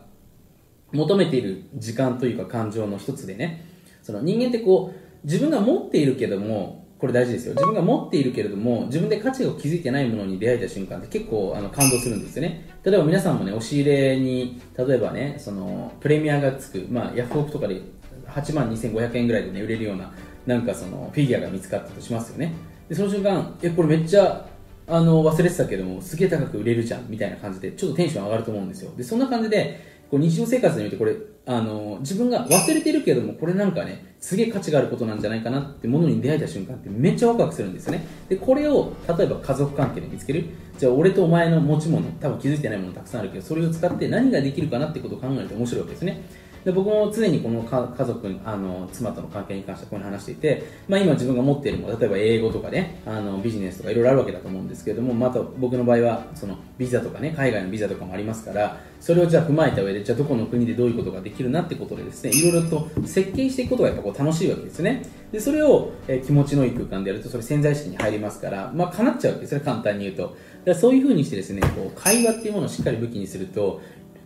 [0.93, 3.67] 求めている時間というか感情の一つでね。
[4.03, 7.55] その人間ってこう自分が持っているけどもこれ大事ですよ。
[7.55, 12.69] 自分が持っているけれども自分で価値を築いてないものに出会えた瞬間って結構あの感動するんですよね。
[12.85, 17.81] 例えば皆さんもね押し入れに例えばねそのプレミアがつく、まあ、ヤフオクとかで
[18.27, 20.13] 8万2500円ぐらいでね売れるような
[20.47, 22.53] なんかそのフィギュアが見つかったとしますよね。
[22.89, 24.47] でその瞬間えこれめっちゃ
[24.87, 28.93] あの忘れてたけどもすげえ高く売れるじゃんみたいな感じでちょっとテンション上がると思うんですよ。
[28.97, 31.15] でそんな感じでこう日常生活においてこれ
[31.47, 38.05] あの自分が忘れてるけどもこれなんかねすげえ価値があることなんじゃないかなってものに出会えた瞬間ってめっちゃワクワクするんですよね。
[38.29, 40.45] でこれを例えば家族関係で見つける。
[40.79, 46.23] じゃあ俺とお前の持ち物多分気づいてないものたくさんあるけどそれを使って何ができるかなってことを考えると面白いわけですね。
[46.65, 65.03] で僕も常にこの家族あの妻との関係に関してはこういう話していて、まあ、今自分が持っているもの例えば英語とかねあのビジネスとかいろいろあるわけだと思うんですけれどもまた僕の場合はそのビザとかね海外のビザとかもありますからそれをじゃあ踏まえた上でじゃあどこの国でどういうことができるなってことでですねいろいろと設計していくことがやっぱこう楽しいわけですね。
[65.33, 70.37] でそれを、え、気持ちのいい空間でやるとそれ潜在意識に入りますからまあ叶っちゃうわけですね簡単に言うと。
[70.65, 73.81] だそういうふうにしてですねこう会話っていうものをしっかり武器にすると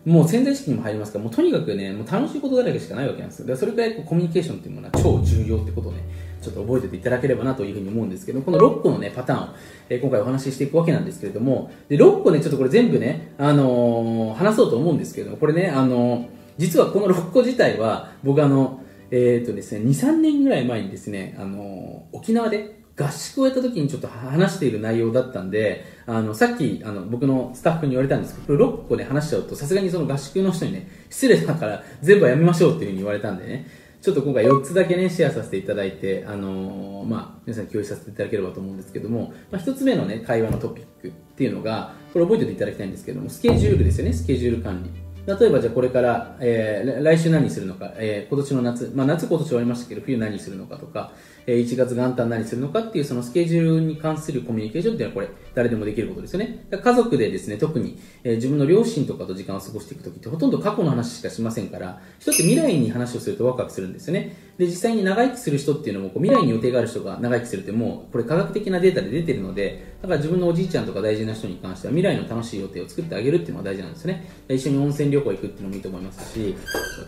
[0.05, 3.47] もう潜在意識にも入りますから、もうとにかくね、もう楽しいことだらけしかないわけなんですよ。
[3.47, 6.05] だからそれくらいこうコミュニケーションっていうものは超重要ってことをね、
[6.43, 9.49] ちょっと覚えてていただければなというふうに思うんですけど、この6個のね、パターンを、
[9.89, 16.27] えー、今回お話ししていくわけなんですけれども、で、6個ね、ちょっとこれ全部ね、あのー、話そうと思うんですけど、これね、あのー、
[16.59, 33.67] 実はこの6個自体は、僕あの、えっ、とですね、2、3年ぐらい前にですね、あの沖縄で合宿をやった時にちょっと話している内容だったんで、あの、さっき、あの、僕のスタッフに言われたんですけど、これ6個で話しちゃうと、さすがにその合宿の人にね、失礼だから全部はやめましょうっていうふうに言われたんでね、
[34.01, 45.05] ちょっと今回4つだけね、シェアさせていただいて、あのー、まあ、皆さん共有させていただければと思うんですけども、まあ、1つ目のね、会話のトピックっていうのが、これ覚えておいていただきたいんですけども、スケジュールですよね、スケジュール管理。
[45.27, 51.13] 例えばじゃあこれから、えー、来週何するのか、えー、今年の夏、まあ、夏今年終わりましたけど冬何するのかとか、
[51.47, 56.67] え、1月元旦何するのかっていうそのスケジュールに関するコミュニケーションっていうのはこれ誰でもできることですよね。
[56.71, 64.37] 家族でですね特に、え、自分の両親とかと時間を過ごしていく時ってほとんど過去の話しかしませんから人って未来に話をするとワクワクするんですよね。
[64.59, 74.29] で実際に長生きする人っていうのもこう未来に予定がある人が長生きするってもうこれ科学的なデータで出てるのでだから自分のおじいちゃんとか大事な人に関しては未来の楽しい予定を作ってあげるっていうのが大事なんですよね。
[74.49, 76.55] 一緒に温泉旅行行くっていうのもいいと思いますし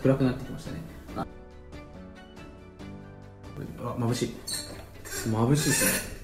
[0.03, 0.96] 暗くなってきましたね。
[3.89, 4.35] あ眩しい。
[5.05, 6.17] 眩しいですね。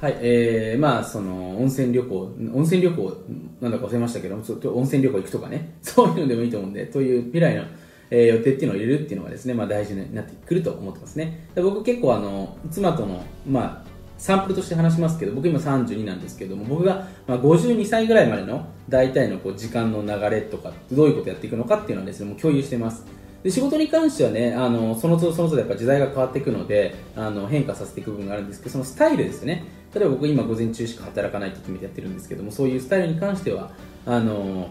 [0.00, 2.20] はい、えー、まあその温泉旅行
[2.52, 3.16] 温泉旅行
[3.60, 5.76] なんだか忘れましたけど温泉旅行行くとかね。
[5.82, 7.64] そういうのでもいいと思うんでという未来の
[8.10, 11.48] えー、予定っていうのを入れるっていうのがですね、まあ、大事になってくると思ってますね。
[11.54, 23.04] で僕結構あの妻との、まあ、サンプルとして話しますけど僕今32なんですけども僕がまあ52歳ぐらいまでの大体のこう時間の流れとかどういうことやっていくのかっていうのはですねもう共有してます。
[23.44, 29.64] で仕事に関してはねあのその都度その都度やっぱ時代が変わっていくのであの変化させていく部分があるんですけどそのスタイルですね。
[29.94, 33.70] 例えば僕今午前中しか働かないって決めてやってるんですけどもそういうスタイルに関しては
[34.06, 34.70] あの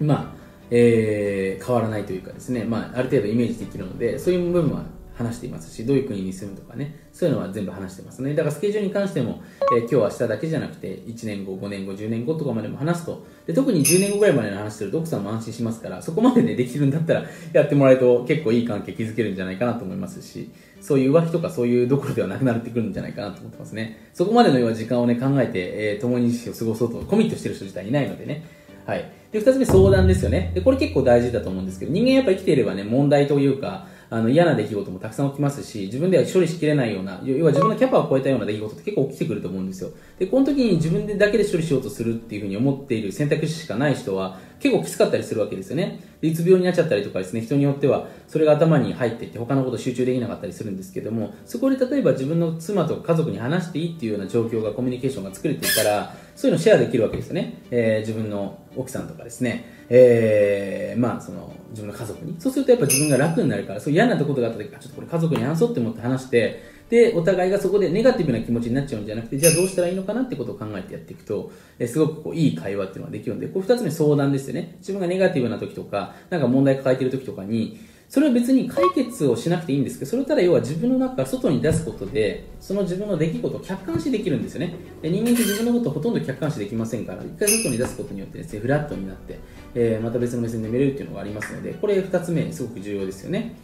[0.00, 0.38] まあ
[0.70, 4.84] えー、変わらないというかですね、まあ、ある程度イメージできるのでそういう部分は
[5.18, 8.34] 話していますしどういう国に住むとかねそういうのは全部話してますね。
[8.34, 9.42] だからスケジュールに関しても、
[9.74, 13.26] えー、今日明日だけじゃなくて1年後5年後10年後とかまでも話すと。
[13.46, 20.50] で特に10年後ぐらいまでの話してると奥さんも安心しますからそこまでねできるんだったらやってもらえると結構いい関係築けるんじゃないかなと思いますし
[20.80, 24.10] そういう浮気とかそういうどころではなくなってくるんじゃないかなと思ってますね。
[24.12, 28.44] そこまでの要は時間をね考えて、えー、共に日を過ごそうとコミットしてる人自体いないのでね。
[28.88, 29.10] はい。
[29.32, 30.50] で、二つ目相談ですよね。
[30.54, 39.90] で、これ結構大事だと思うんですけど、人間やっぱ生きていればね、問題というか、あの嫌な出来事もたくさん起きますし、自分では処理しきれないような、要は自分のキャパを超えたような出来事って結構起きてくると思うんですよ。
[40.18, 46.00] で、この時に自分でだけで処理しようとするっていうふうに思っている選択肢しかない人は、結構きつかったりするわけですよね。
[46.20, 57.62] で、うつ病になっちゃったりとかですね、人によっては、それが頭に入っていって他のこと集中できなかったりするんですけども、そこで例えば自分の妻と家族に話していいっていうような状況がコミュニケーションが作れていたら、そういうのをシェアできるわけですよね。
[57.70, 59.77] えー、自分の奥さんとかですね。
[59.88, 62.36] えー、まあその自分の家族に。
[62.38, 74.76] そうするとやっぱ自分が楽になるからそう嫌なことがあった時ちょっとこれ家族に話そうって思って話してでお互いがそこでネガティブな気持ちになっちゃうんじゃなくてじゃあどうしたらいいのかなってことを考えてやっていくと、えー、すごくこういい会話っていうのができるんでこう2つ目相談ですよね。
[74.78, 84.74] 自分がネガティブな時とかなんか問題抱えてる時とかにそれは別に解決をしなくていいんですけどそれただ要は自分の中から外に出すことでその自分の出来事を客観視できるんですよね。
[85.02, 89.38] で人間って自分のことをほとんど客観視できませんから一回外に出すことによってですねフラットになって、
[89.74, 93.56] えー、また別の目線で見れるっていうのがありますのでこれ2つ目すごく重要ですよね。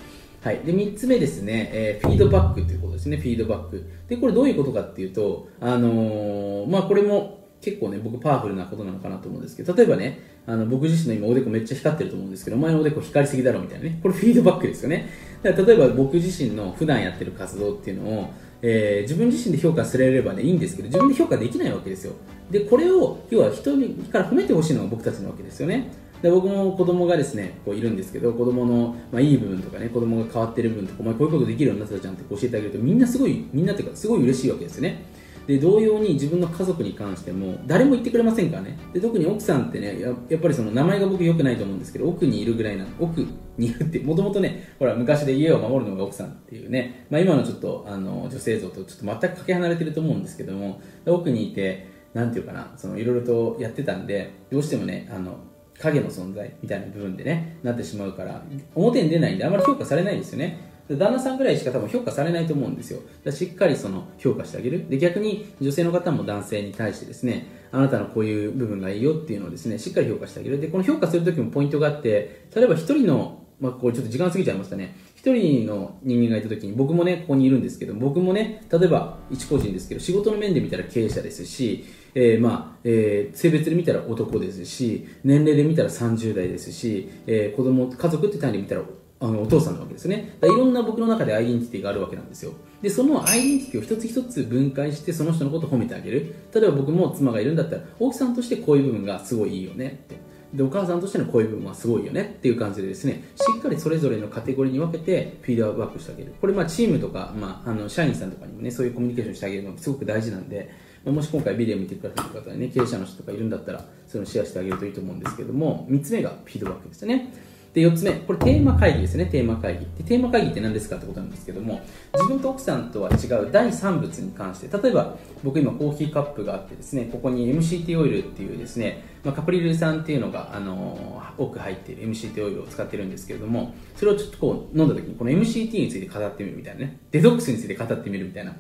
[0.42, 3.90] はい、で3つ目ですね、えー、フィードバックということですね、フィードバック。
[4.08, 15.08] で、これどういうことかっていうと、あのー、まあ、これも結構ね、僕パワフルなことなのかなと思うんですけど、例えばね、あの僕自身の今おでこめっちゃ光ってると思うんですけど、お前のおでこ光りすぎだろみたいなね、これフィードバックですよね。
[15.42, 22.12] だから例えば僕自身の普段やってる活動っていうのを、えー、自分自身で評価されればね、いいんですけど、自分で評価できないわけですよ。
[22.50, 25.90] で、これを、要は人にから褒めてほしいのが僕たちなわけですよね。
[26.24, 35.04] で僕も子供がですねこういるんですけど子供のまあいい部分とかね子供が変わってる部分とかお前こういうことできるようになったじゃんって教えてあげるとみんなすごいみんなっていうかすごい嬉しいわけですよね
[35.46, 38.78] で同様に自分の家族に関しても誰も言ってくれませんからね。
[38.92, 43.20] で特に奥さんってねややっぱりその名前が僕良くないと思うんですけど奥にいるぐらいな奥
[43.58, 55.38] にいるってもともとねほら昔で家を守るのが奥さんっていうね、まあ、今のちょっとあの女性像とちょっと全くかけ離れてると思うんですけども奥にいてなんていうかなそのいろいろとやってたんでどうしてもねあの
[55.78, 58.42] 影の存在みたいな部分でねなってしまうから
[58.74, 60.73] 表に出ないんであんまり評価されないですよね。
[60.88, 63.00] 旦那さんぐらいしか多分評価されないと思うんですよ。
[63.30, 64.88] しっかりその評価してあげる。
[64.88, 70.60] で逆に女性の方も男性に対してですねあなたのこういう部分がいいよっていうのをですねしっかり評価してあげる。
[70.60, 74.96] でこの評価するときもポイントがあって例えば1人のまあ、これちょっと時間過ぎちゃいましたね。
[75.14, 88.82] 一人の人間がいた時に、僕もね、ここにいるんですけど、僕もね、例えば一個人ですけど、仕事の面で見たら経営者ですし、えー、まあ、えー、性別で見たら男ですし、年齢で見たら30代ですし、えー、子供、家族って単位で見たら
[89.20, 90.36] あのお父さんなわけですね。
[90.42, 92.52] いろんな僕の中でアイデンティティがあるわけなんですよ。
[92.82, 96.34] でそのアイデンティティを一つ一つ分解してその人のことを褒めてあげる。
[96.52, 100.16] 例えば僕も妻がいるんだったら奥さんとしてこういう部分がすごいいいよねって。
[100.54, 106.34] でお母さんとしてのこういう部分はすごいよねっていう感じでですねしっかりそれぞれのカテゴリーに分けてフィードバックしてあげる。
[106.40, 110.70] これまあチームとか、まあ、あの社員さんとかにもねそういうコミュニケーションしてあげるのがすごく大事なんで
[111.04, 117.32] もし今回ビデオ見てくださる方でね経営者の人とかいるんだったらそれをシェアしてあげるといいと思うんですけども3つ目がフィードバックですね。
[117.74, 119.86] で4つ目、これテーマ会議ですね、テーマ会議。
[119.98, 121.82] でテーマ会議って何ですかってことなんですけども、
[122.14, 138.54] 自分と奥さんとは違う第3物に関して、例えば僕今コーヒーカップがあってですね、ここに MCT オイルっていうですね、まあ、カプリル酸っていうのが、あのー、多く入っている MCT オイルを使ってるんですけれども、それをちょっとこう飲んだ時に、この MCT について語ってみるみたいなね、デトックスについて語ってみるみたいな、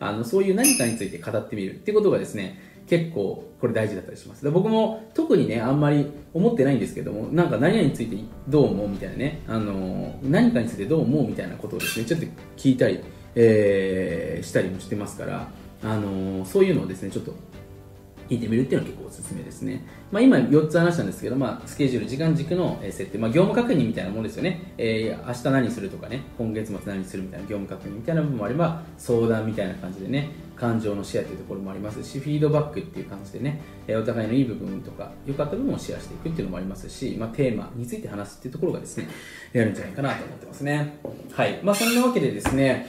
[0.00, 8.16] あのそういう何かについて語ってみるってことがですね、結構これ大事だったりしますで僕も特にねあんまり思ってないんですけどもなんか何々について
[8.48, 13.00] どう思うみたいなねあの何かについてどう思うみたいなことをですねちょっと聞いたり、
[13.34, 15.48] えー、したりもしてますから
[15.82, 17.34] あのそういうのをですねちょっと
[18.30, 19.84] 聞いてみるっていうのは結構おすすめですね。
[20.12, 24.72] まあ、今4つ話したんですけど、まあ、スケジュール、時間軸の設定、まあ、業務確認みたいなものですよね。
[24.78, 30.28] えー、明日何するとかね、今月末何するみたいな業務確認みたいな部分もあれば、相談みたいな感じでね、
[30.60, 39.08] 感情のシェアというところもありますし、フィードバックっていう感じでね、えお互いのいい部分とか、良かった部分をシェアしていくっていうのもありますし、まあ、テーマについて話すっていうところがですね、
[39.54, 40.98] やるんじゃないかなと思ってますね。
[41.32, 41.60] はい。
[41.62, 42.88] まあ、そんなわけでですね、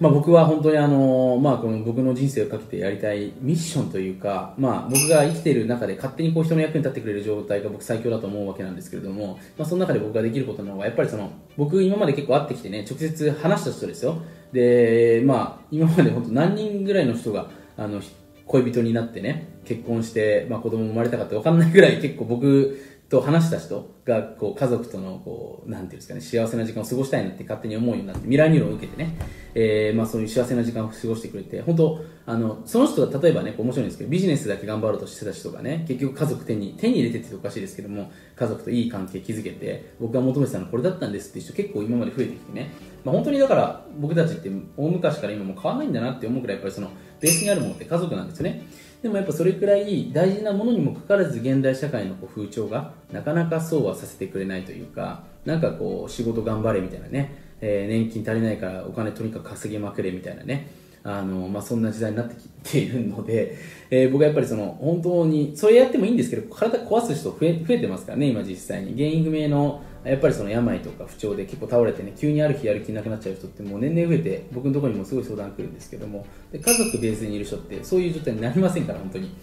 [0.00, 14.18] まあ、僕は本当にあの、まあ、この僕の人生をかけてやりたいミッションというか、まあ、僕が生きている中で勝手にこう人の役に立ってくれる状態が僕最強だと思うわけなんですけれども、まあ、その中で僕ができることの方がやっぱりその僕今まで結構会ってきてね直接話した人ですよ
[14.52, 18.00] で、まあ、今まで本当何人ぐらいの人があの
[18.46, 29.16] 恋人になってね結婚して、まあ、子供生まれたかって分かんないぐらい結構僕と話した人がこう家族とのこうなんていうんですかね幸せな時間を過ごしたいなって勝手に思うようになってミラーニューロンを受けてね、
[29.54, 42.72] えー、まあそういう幸せな時間を過ごしてくれて本当あのその人が例えばねこう面白いんですけどビジネスだけ頑張ろうとしてた人がね結局家族手に手に入れてっておかしいですけども家族といい関係築けて僕が求めてたのはこれだったんですって人結構今まで増えてきてね、
[43.04, 46.90] まあ、本当にだから僕たちって大昔から今も変わらないんだなって思うくらいやっぱりその
[47.20, 48.66] ベースにあるものって家族なんですよね。
[49.02, 60.68] でもやっぱそれくらい大事なものにもかかわらず現代社会のこう風潮がなかなかそうはさせてくれないというかなんかこう仕事頑張れみたいなね、えー、年金足りないからお金とにかく稼ぎまくれみたいなね
[61.04, 63.56] あの、まあ、そんな時代になってきているので、
[63.90, 68.94] えー、僕はやっぱりその本当にそれやってもいいんですけど体壊す人増え増えてますからね今実際に。
[68.94, 79.34] 原因不明のやっぱりその病とか不調で結構倒れてね急にある日やる気なくなっちゃう人ってもう年々増えて僕のところにもすごい相談来るんですけどもで家族ベースにいる人ってそういう状態になりませんから本当に。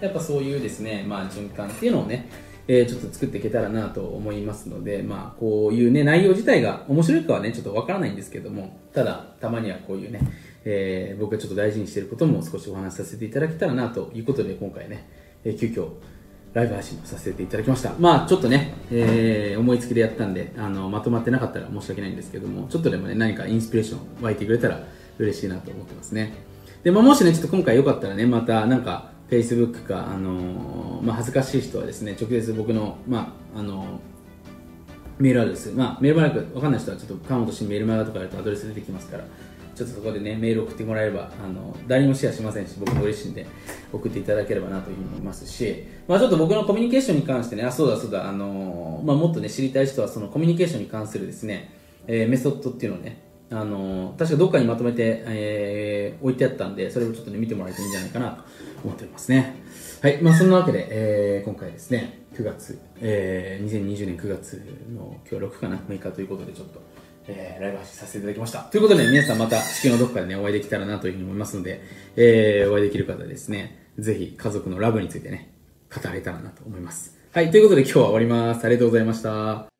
[0.00, 2.28] やっぱそういうですね、まあ、循環っていうのをね
[2.66, 10.20] えー、ちょっと作っていけたらなと思いますので、まあ、こういうね、内容自体が面白いかはね、ちょっとわからないんですけども、ただ、たまにはこういうね、
[10.64, 15.06] えー、僕がちょっと大事にしていることも少しお話しさせていただけたらなということで、今回ね、
[15.44, 15.90] えー、急遽、
[16.54, 17.92] ライブ配信させていただきました。
[17.98, 24.84] まあちょっとね、えー、思いつきでやったんであのまとまってなかったら申し訳ないんですけどもちょっとでもね何かインスピレーション湧いてくれたら
[25.18, 26.32] 嬉しいなと思ってますね。
[26.84, 33.86] で、まあ、もしねちょっと今回よかったらねまたなんか Facebook か、あのー、まあ、恥ずかしい人はですね直接僕の、まああのー、
[35.18, 39.24] メールアドレス、まあ、メールマークわかんない人はちょっと川本氏メールマガとかやるとアドレス出てきますから
[39.74, 43.46] ちょっとそこでね、メール送ってもらえれば、あの、誰もシェアしませんし、僕も嬉しいんで、
[43.92, 51.72] 送っていただければなというふうに思いますし、まあちょっと僕のコミュニケーションに関してね、あ、そうだそうだ、あの、まあもっとね、知りたい人は、そのコミュニケーションに関するですね、
[52.06, 58.44] えー、メソッドっていうのをね、あの、確かどっかにまとめて、えー、置いてあったんで、それをちょっとね、見てもらえていいんじゃないかなと
[58.84, 59.56] 思っておりますね。
[60.02, 64.62] はい、まあそんなわけで、えー、今回ですね、9月、えー、2020年9月
[64.94, 66.80] の今日6かな、6日ということでちょっと、
[67.26, 68.60] えー、ライブ配信させていただきました。
[68.60, 71.82] ということで、皆さんまた地球のどこかでね、お会いできたらなというふうに思いますので、
[72.16, 75.54] えー、お会いできる方ですね、ぜひ家族のラブについてね、
[75.94, 77.16] 語れたらなと思います。
[77.32, 78.64] はい、ということで今日は終わります。
[78.64, 79.74] ありがとうございました。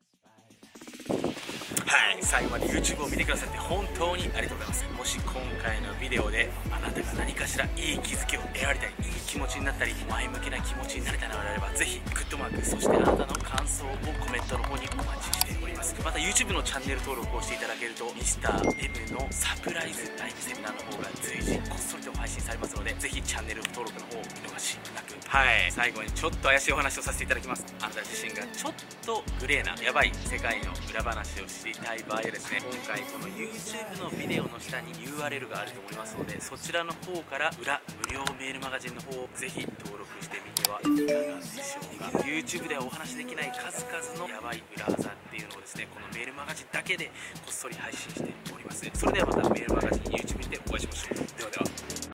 [1.85, 13.87] はい最後まで YouTube を見てくださって本当にありがとうございますもし今回のビデオであなたが何かしらいい気づきを得られたりいい気持ちになったり前向きな気持ちになれたのであればぜひグッドマークそしてあなたの感想を
[14.19, 15.95] コメントの方にお待ちしてます。
[16.03, 25.15] また YouTube のチャンネル登録をしていただけると Mr.M のサプライズライブセミナーの方が随時こっそりと配信されますのでぜひチャンネル登録の方を見逃しなく。
[25.27, 25.71] はい。
[25.71, 27.65] 最後にちょっと怪しいお話をさせていただきます。
[27.81, 28.73] あなた自身がちょっ
[29.05, 42.19] とグレーなやばい世界の裏話を知りたい場合はですね今回この YouTube のビデオの下に URL があると思いますのでそちらの方から裏無料メールマガジンの方をぜひ登録してみてはいかがでしょうか。
[42.19, 47.11] YouTube ではお話しできない数々のヤバい裏技っていうのをですねこのメールマガジンだけでこ
[47.49, 48.89] っそり配信しております。
[48.93, 51.15] それではまたメールマガジン YouTube にてお会いしましょう。
[51.37, 51.95] ではでは。